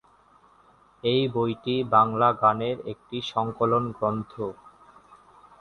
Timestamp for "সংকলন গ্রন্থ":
3.31-4.33